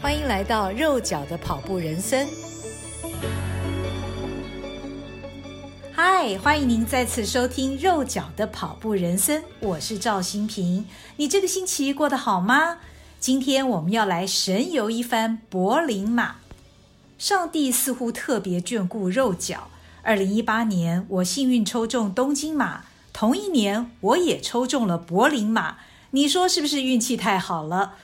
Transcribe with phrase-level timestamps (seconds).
[0.00, 2.28] 欢迎来到肉脚的跑步人生。
[5.92, 10.86] 嗨，欢迎您再次收听肉脚的跑步人生，我是赵新平。
[11.16, 12.78] 你这个星期过得好吗？
[13.18, 16.36] 今天我们要来神游一番柏林马。
[17.18, 19.68] 上帝似乎特别眷顾肉脚。
[20.02, 25.78] 二零一八年，我幸运抽中东京马，同一年我也抽中了柏林马。
[26.10, 27.94] 你说是不是运气太好了？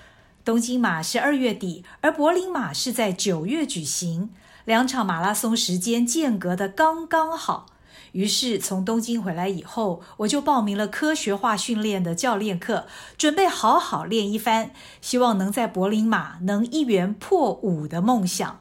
[0.45, 4.31] 东京马是二月底，而柏林马是在九月举行，
[4.65, 7.67] 两场马拉松时间间隔得刚刚好。
[8.11, 12.87] 于是从东京回来以后，我就报名了科学化训练的教练课，
[13.17, 18.61] 准备好好练一番，希望能在柏林马能一圆破五的梦想。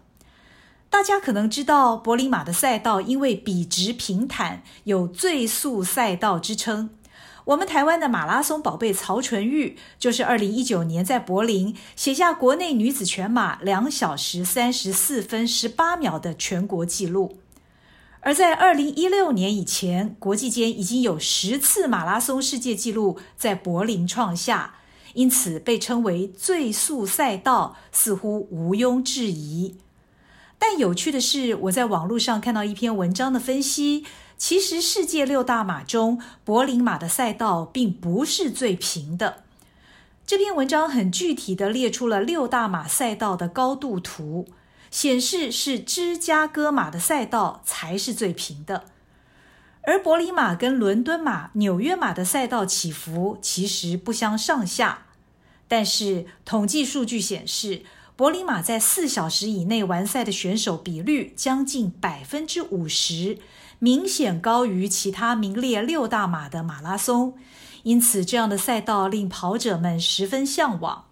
[0.90, 6.92] 大家可能知道，柏林马的赛道因为笔直平坦，有最速赛道之称。
[7.46, 17.38] 我们台湾的马拉松宝贝曹纯玉，就是二零一九年在柏林写下国内女子全马两小时三十四分十八秒的全国纪录。
[18.20, 24.76] 而在二零一六年以前，国际间已经有十次马拉松世界纪录在柏林创下，
[25.16, 29.78] 因此被称为最速赛道，似乎毋庸置疑。
[30.60, 34.06] 但有趣的是，我在网络上看到一篇文章的分析，
[34.42, 39.44] 其实世界六大马中，柏林马的赛道并不是最平的。
[40.26, 44.48] 这篇文章很具体地列出了六大马赛道的高度图。
[44.90, 48.86] 显示是芝加哥马的赛道才是最平的，
[49.84, 55.06] 而柏林马跟伦敦马、纽约马的赛道起伏其实不相上下。
[55.68, 57.84] 但是统计数据显示，
[58.22, 63.40] 柏林马在四小时以内完赛的选手比率将近百分之五十，
[63.80, 67.34] 明显高于其他名列六大马的马拉松。
[67.82, 71.06] 因此，这样的赛道令跑者们十分向往。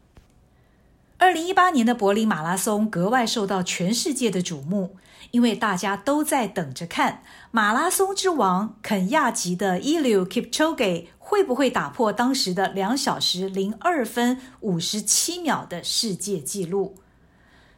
[1.18, 4.96] 二零一八年的柏林马拉松格外受到全世界的瞩目，
[5.32, 16.96] 因为大家都在等着看马拉松之王肯亚籍的 Elio Kipchoge 会不会打破当时的两小时零二分五十七秒的世界纪录。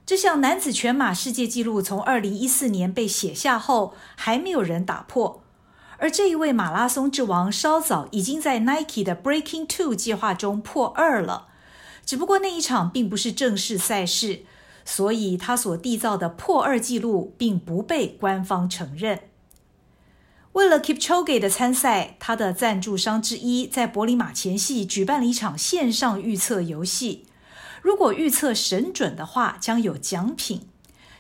[0.06, 5.44] 这项男子全马世界纪录从二零一四年被写下后，还没有人打破。
[5.98, 11.50] 而这一位马拉松之王稍早已经在 Nike 的 Breaking Two 计划中破二了。
[12.06, 14.44] 只不过那一场并不是正式赛事，
[14.86, 19.20] 所以他所缔造的破二纪录并不被官方承认。
[20.54, 27.26] 为了 Kipchoge 的参赛，他的赞助商之一在柏林马前夕举办了一场线上预测游戏。
[27.82, 30.68] 如果预测神准的话，将有奖品。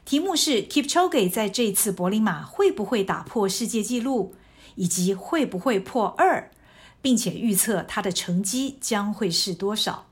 [0.03, 4.35] 题目是 Kipchoge 在这次柏林马会不会打破世界纪录，
[4.75, 6.51] 以及会不会破二，
[7.01, 10.07] 并且预测他的成绩将会是多少。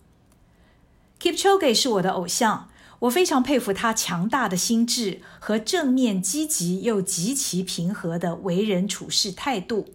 [1.19, 2.69] Kipchoge 是我的偶像，
[2.99, 9.87] 我非常佩服他强大的心智和正面积极又极其平和的为人处事态度，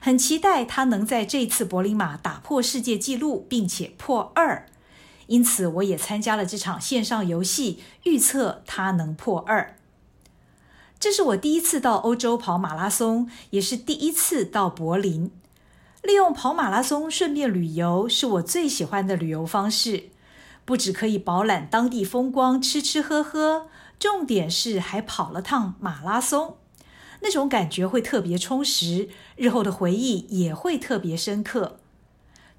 [0.00, 4.66] 很期待他能在这次柏林马打破世界纪录，并且破二。
[5.26, 9.76] 因此，我也参加了这场线上游戏，预测他能破二。
[10.98, 15.30] 这是我第一次到欧洲跑马拉松，也是第一次到柏林。
[16.02, 20.04] 利用跑马拉松顺便旅游，是我最喜欢的旅游方式。
[20.68, 23.68] 不只可以饱览当地风光，吃吃喝喝，
[23.98, 26.58] 重点是还跑了趟马拉松，
[27.22, 31.78] 那种感觉会特别充实，日后的回忆也会特别深刻。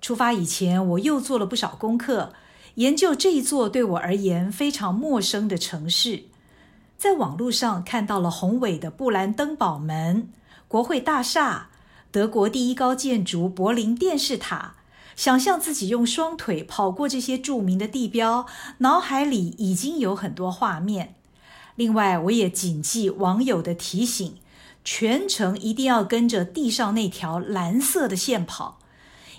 [0.02, 2.34] 出发以前，我又做了不少功课，
[2.76, 6.24] 研究这一座对我而言非常陌生的城市。
[6.98, 10.30] 在网络上看到了宏伟的布兰登堡门、
[10.68, 11.70] 国会大厦、
[12.10, 14.78] 德国第一高建筑柏林电视塔。
[15.20, 18.46] 想象自己用双腿跑过这些著名的地标，
[18.78, 21.16] 脑海里已经有很多画面。
[21.76, 24.38] 另外，我也谨记网友的提醒，
[24.86, 28.80] 全程一定要跟着地上那条蓝色的线跑，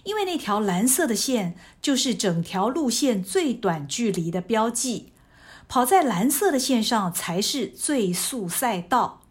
[0.03, 5.15] 因为那条蓝色的线就是整条路线最短距离的标记。
[5.67, 9.23] 跑在蓝色的线上才是最速赛道。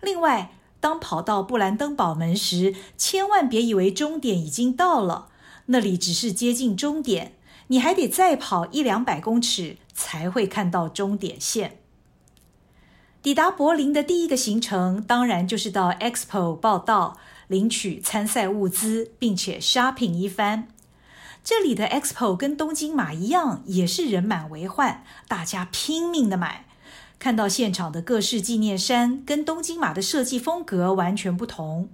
[0.00, 5.26] 另外，当跑到布兰登堡门时，千万别以为终点已经到了。
[5.66, 7.32] 那里只是接近终点，
[7.68, 11.78] 你还得再跑一两百公尺才会看到终点线。
[13.22, 17.16] 抵达柏林的第一个行程，当然就是到 Expo 报到，
[17.48, 20.68] 领取参赛物资，并且 shopping 一番。
[21.42, 26.66] 这里的 Expo 跟东京马一样，也是人满为患，大家拼命的买。
[27.18, 31.88] 看到现场的各式纪念衫，跟东京马的设计风格完全不同。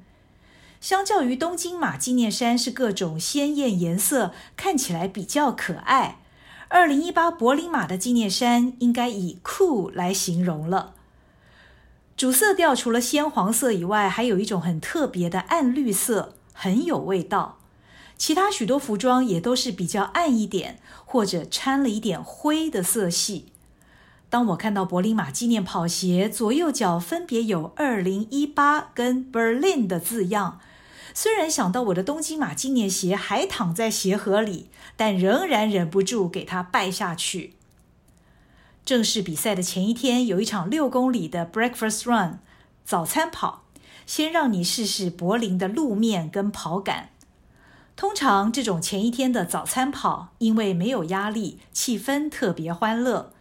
[0.81, 6.17] 相较于东京马纪念衫是各种鲜艳颜色，看起来比较可爱；
[6.69, 10.95] 二零一八柏林马的纪念衫应该以酷来形容了。
[12.17, 17.59] 主色调除了鲜黄色以外，还有一种很特别的暗绿色，很有味道。
[18.17, 23.53] 其他许多服装也都是比较暗一点，或者掺了一点灰的色系。
[24.31, 30.59] 当我看到柏林马纪念跑鞋左右脚分别有二零一八跟 Berlin 的字样。
[31.23, 37.57] 虽然想到我的东京马纪念鞋还躺在鞋盒里，但仍然忍不住给它拜下去。
[38.87, 42.39] 正式比赛的前一天，有一场六公里的 Breakfast Run
[42.87, 43.65] 早餐跑，
[44.07, 47.11] 先让你试试柏林的路面跟跑感。
[47.95, 53.35] 通常这种前一天的早餐跑，因为没有压力，气氛特别欢乐。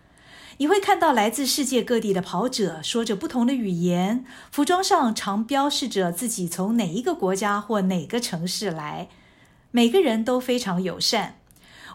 [0.59, 9.07] 你会看到来自世界各地的跑者，说着不同的语言，服装上常标示着自己从哪一个国家或哪个城市来。
[9.71, 11.37] 每个人都非常友善。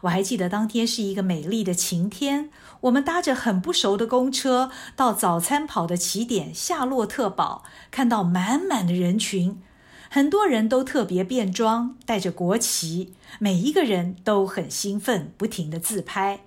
[0.04, 2.48] 我还记得当天是一个美丽的晴天，
[2.80, 9.60] 我们搭着很不熟的公车到早餐跑的起点夏洛特堡，看到满满的人群，
[10.08, 16.40] 很多人都特别变装，带着国旗，每一个人都很兴奋，不停地自拍。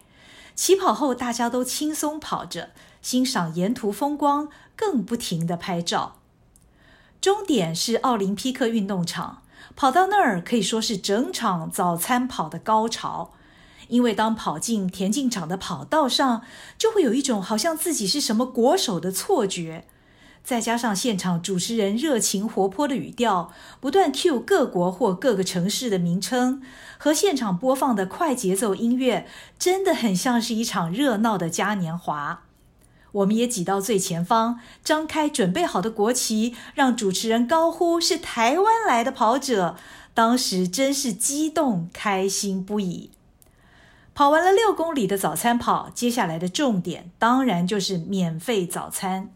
[0.57, 2.71] 起跑后，大家都轻松跑着，
[3.03, 6.15] 欣赏沿途风光，更不停地拍照。
[7.21, 9.43] 终点是奥林匹克运动场，
[9.75, 13.33] 跑到那儿可以说是整场早餐跑的高潮。
[13.89, 16.41] 因为当跑进田径场的跑道上，
[16.77, 19.85] 就会有一种好像自己是什么国手的错觉。
[20.47, 23.51] 再加上现场主持人热情活泼的语调，
[23.81, 26.61] 不断 cue 各国或各个城市的名称，
[26.97, 29.27] 和现场播放的快节奏音乐，
[29.59, 32.43] 真的很像是一场热闹的嘉年华。
[33.11, 39.75] 我们也挤到最前方，张开准备好的国旗，让主持人高呼是台湾来的跑者。
[40.13, 43.11] 当时真是激动开心不已。
[44.15, 49.31] 跑完了六公里的早餐跑，接下来的重点当然就是免费早餐。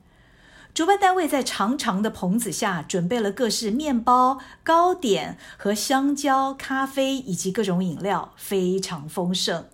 [0.73, 9.65] 主办单位在长长的棚子下准备了各式面包、糕点和香蕉、咖啡以及各种饮料，非常丰盛。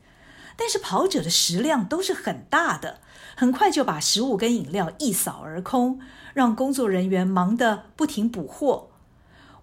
[0.55, 2.99] 但是跑者的食量都是很大的，
[3.35, 5.99] 很快就把食物跟饮料一扫而空，
[6.33, 8.89] 让工作人员忙得不停补货。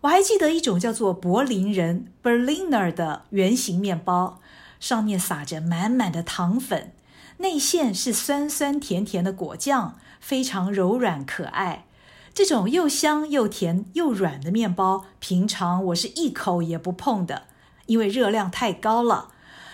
[0.02, 4.40] 我还记得一种叫做柏林人 （Berliner） 的圆形面包，
[4.78, 6.93] 上面撒着满满的糖粉，
[7.38, 9.96] 内馅是酸酸甜甜的果酱。
[10.20, 11.84] 非常柔软可爱，
[12.32, 17.42] 这种又香又甜又软的面包，平常我是一口也不碰的，
[17.84, 19.28] 因为热量太高了。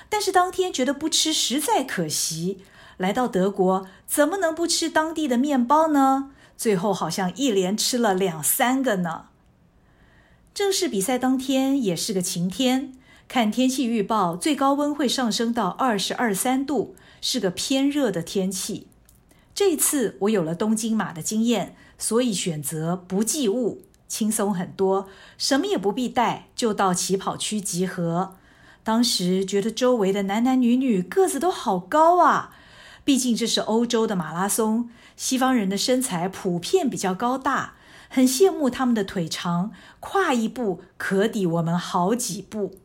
[0.09, 2.65] 但是当天觉得不吃实在可惜，
[2.97, 6.33] 来到德国怎么能不吃当地的面包呢？
[6.57, 9.27] 最后好像一连吃了两三个呢。
[10.53, 12.95] 正式比赛当天也是个晴天，
[13.29, 18.87] 看天气预报，最高温会上升到二十二三度，是个偏热的天气。
[19.55, 28.37] 这次我有了东京马的经验，所以选择不寄物，轻松很多，什么也不必带，就到起跑区集合。
[28.83, 32.57] 当时觉得周围的男男女女个子都好高啊，
[33.05, 37.75] 毕竟这是欧洲的马拉松，西方人的身材普遍比较高大，
[38.09, 42.79] 很羡慕他们的腿长，跨一步可抵我们好几步。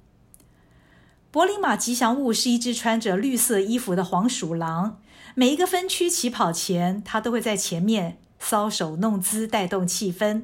[1.35, 5.01] 柏林马吉祥物是一只穿着绿色衣服的黄鼠狼。
[5.33, 10.43] 每一个分区起跑前，他都会在前面搔首弄姿，带动气氛。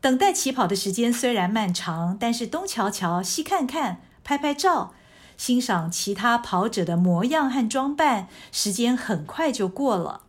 [0.00, 4.92] 等待起跑的时间虽然漫长，但是东瞧瞧，西看看，拍拍照，
[5.36, 10.22] 欣赏其他跑者的模样和装扮，时间很快就过了。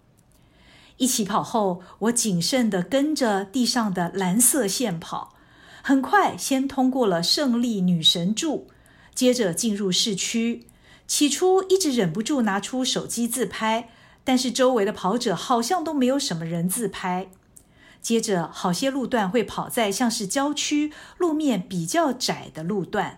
[0.97, 5.33] 一起跑后，我谨慎地跟着地上的蓝色线跑，
[5.81, 8.67] 很快先通过了胜利女神柱，
[9.17, 10.67] 接着进入市区。
[11.07, 13.89] 起初一直忍不住拿出手机自拍，
[14.23, 17.27] 但是周围的跑者好像都没有什么人自拍。
[17.99, 23.17] 接着，好些路段会跑在像是郊区、路面比较窄的路段。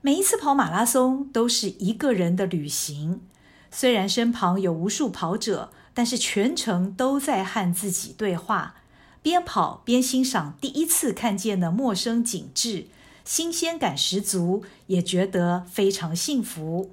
[0.00, 3.20] 每一次跑马拉松都是一个人的旅行，
[3.70, 8.76] 虽然身旁有无数跑者，但是全程都在和自己对话，
[9.20, 12.86] 边跑边欣赏第一次看见的陌生景致。
[13.24, 16.90] 新鲜感十足，也觉得非常幸福。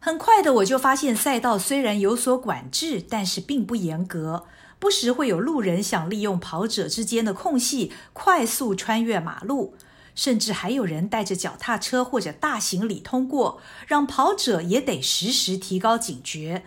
[0.00, 4.46] 很快的，我就发现赛道虽然有所管制，但是并不严格。
[4.78, 9.74] 不时会有路人想利用跑者之间的空隙快速穿越马路，
[10.16, 16.64] 甚至还有人带着脚踏车或者大行李通过，让跑者也得时时提高警觉。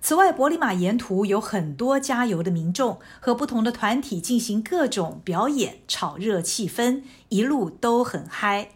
[0.00, 8.70] 此外，柏林马沿途有很多加油的民众和不同的团体进行各种表演，炒热气氛，一路都很嗨。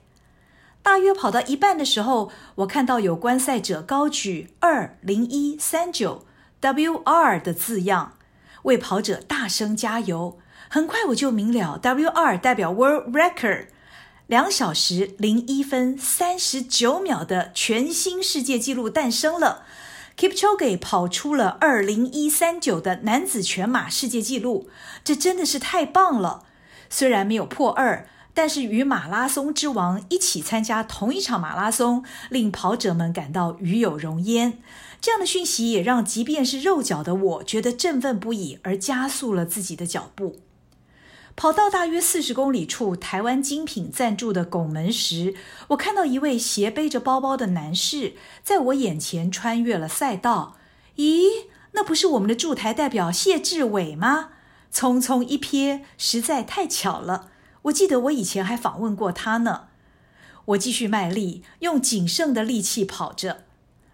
[0.83, 6.27] 大约跑到一半的时候，我看到有观赛者高举二零一三九
[6.61, 8.15] WR 的字样，
[8.65, 10.39] 为跑者大声加油。
[10.69, 13.67] 很快我就明了，WR 代表 World Record，
[14.27, 19.65] 两小时零一分三十九秒的全新世界纪录诞生了。
[20.17, 24.69] Kipchoge 跑出了二零一三九的男子全马世界纪录，
[25.03, 26.45] 这真的是太棒了。
[26.89, 28.07] 虽然没有破二。
[28.35, 34.59] 但是与马拉松之王一起参加同一场马拉松，令跑者们感到与有荣焉。
[35.03, 40.37] 这样的讯息也让即便是肉脚的我觉得振奋不已，而加速了自己的脚步。
[41.35, 45.35] 跑到大约四十公里处，台湾精品赞助的拱门时，
[45.69, 50.57] 我看到一位斜背着包包的男士在我眼前穿越了赛道。
[50.97, 54.31] 咦，那不是我们的驻台代表谢志伟吗？
[54.73, 57.31] 匆匆一瞥，实在太巧了。
[57.63, 59.69] 我记得我以前还访问过他呢。
[60.47, 63.45] 我继续卖力，用仅剩的力气跑着。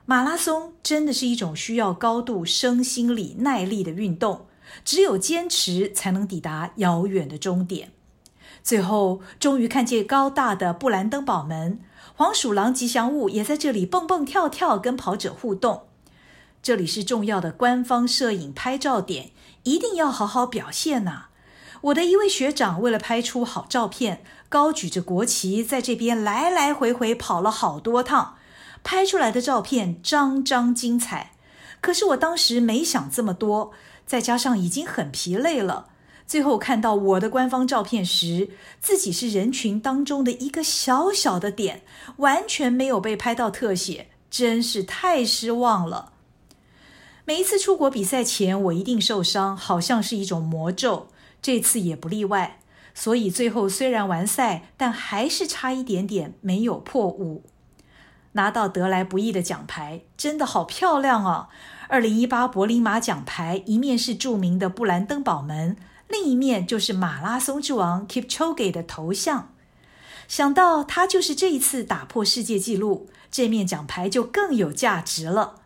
[0.07, 4.48] 马拉松真的是一种需要高度身心理耐力的运动，
[4.85, 7.93] 只有坚持才能抵达遥远的终点。
[8.63, 11.81] 最后，终于看见高大的布兰登堡门，
[12.15, 15.85] 黄鼠狼吉祥物也在这里蹦蹦跳跳，跟跑者互动。
[16.61, 19.31] 这里是重要的官方摄影拍照点，
[19.63, 21.27] 一定要好好表现呐。
[21.83, 28.35] 我的一位学长为了拍出好照片，高举着国旗在这边来来回回跑了好多趟，
[28.83, 31.33] 拍出来的照片张张精彩。
[31.81, 33.71] 可是我当时没想这么多，
[34.09, 35.91] 再加上已经很疲累了，
[36.27, 38.49] 最后看到我的官方照片时，
[38.81, 41.83] 自己是人群当中的一个小小的点，
[42.17, 46.15] 完全没有被拍到特写，真是太失望了。
[47.27, 51.09] 每一次出国比赛前，我一定受伤，好像是一种魔咒。
[51.43, 52.61] 这次也不例外，
[52.95, 57.45] 所以最后虽然完赛，但还是差一点点没有破五，
[58.33, 61.49] 拿到得来不易的奖牌，真的好漂亮哦！
[61.91, 65.75] 二零一八柏林马奖牌，一面是著名的布兰登堡门，
[66.07, 69.55] 另一面就是马拉松之王 Kipchoge 的头像。
[70.29, 75.63] 想到他就是这一次打破世界纪录，这面奖牌就更有价值了。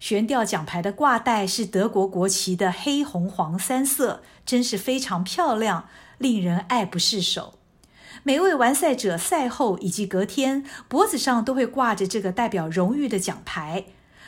[0.00, 5.86] 悬吊奖牌的挂带是德国国旗的黑红黄三色，真是非常漂亮，
[6.16, 7.58] 令人爱不释手。
[8.22, 13.84] 每位完赛者赛后以及隔天脖子上都会挂着这个代表荣誉的奖牌，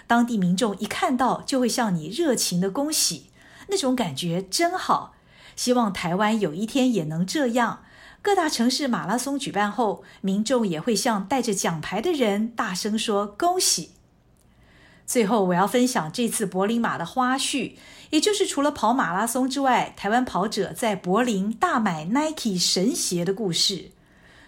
[0.07, 3.31] 当地民众一看到就会向你热情的恭喜，
[3.69, 5.15] 那种感觉真好。
[5.57, 7.83] 希望台湾有一天也能这样，
[8.21, 13.91] 各大城市马拉松举办后，民众也会向带着奖牌的人大声说恭喜。
[15.07, 17.75] 最后，我要分享这次柏林马的花絮，
[18.11, 23.93] 也就是除了跑马拉松之外，台湾跑者在柏林大买 Nike 神鞋的故事。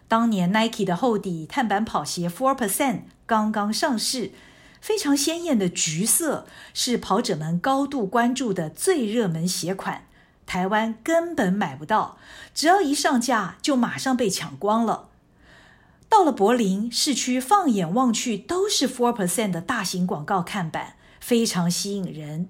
[0.09, 4.33] 当年 Nike 的厚底碳板跑鞋 Four Percent 刚刚上市，
[4.81, 10.05] 非常鲜艳的橘色，是跑者们高度关注的最热门鞋款。
[10.47, 12.17] 台湾根本买不到，
[12.55, 15.09] 只要一上架就马上被抢光了。
[16.09, 22.49] 到了柏林市区，放眼望去都是 Four Percent 的大型广告看板，非常吸引人。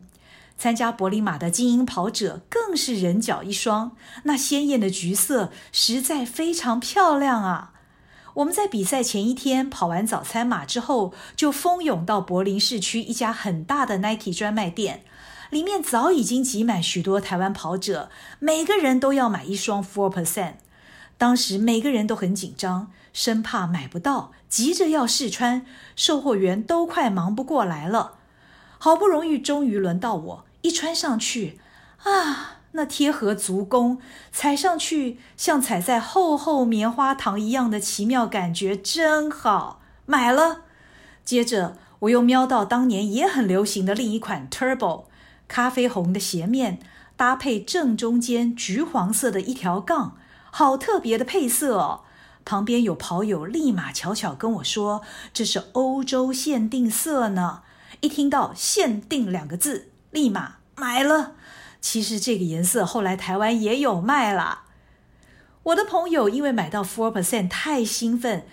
[0.57, 7.73] 参加柏林马的精英跑者更是人脚一双，那鲜艳的橘色实在非常漂亮啊！
[8.39, 15.03] 我们在比赛前一天跑完早餐马之后，就蜂拥到柏林市区一家很大的 Nike 专卖店，
[15.51, 20.55] 里面早已经挤满许多台湾跑者，每个人都要买一双 Four Percent。
[21.17, 22.93] 当时每个人都很紧张。
[23.13, 25.67] 生怕买不到，急着要试穿，
[25.97, 28.19] 售货员都快忙不过来了。
[28.79, 31.59] 好不容易，终于轮到我，一穿上去，
[32.05, 33.99] 啊，那贴合足弓，
[34.31, 40.61] 踩上去像踩在厚厚棉花糖一样的奇妙感觉，真好，买了。
[41.25, 45.07] 接着，我又瞄到当年也很流行的另一款 Turbo，
[45.49, 46.79] 咖啡红的鞋面，
[47.17, 50.17] 搭配正中间橘黄色的一条杠，
[50.53, 52.03] 好特别的配色哦。
[52.45, 55.03] 旁边有跑友立马悄悄跟我说
[55.35, 57.63] ：“这是欧洲限定色呢。”
[58.01, 61.35] 一听到“限定”两个字，立马买了。
[61.81, 64.65] 其实这个颜色后来台湾也有卖啦。
[65.65, 68.47] 我的朋友因为买到 Four Percent 太兴奋，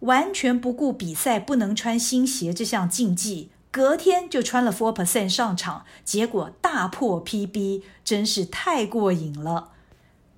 [0.00, 9.70] 完全不顾比赛不能穿新鞋这项禁忌，隔天就穿了 Four Percent 上场，结果大破 PB，真是太过瘾了。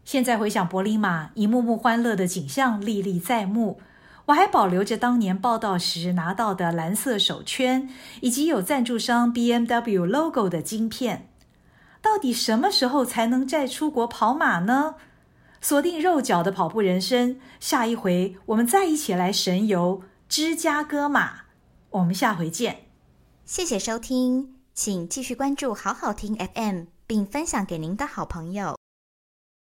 [0.04, 3.80] 现在回想柏林马一幕幕欢乐的景象历历在目，
[4.26, 7.88] 我还保留着当年报道时拿到的蓝色手圈，
[8.20, 11.28] 以及有赞助商 BMW logo 的晶片。
[12.04, 14.96] 到底什么时候才能再出国跑马呢？
[15.62, 21.44] 锁定肉脚的跑步人生，下一回我们再一起来神游芝加哥马。
[21.88, 22.88] 我们下回见。
[23.46, 28.83] 谢谢收听，请继续关注好好听 FM，并分享给您的好朋友。